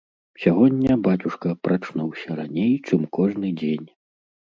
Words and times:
Сягоння 0.43 0.95
бацюшка 1.07 1.51
прачнуўся 1.65 2.37
раней, 2.39 2.73
чым 2.87 3.05
кожны 3.19 3.53
дзень. 3.61 3.85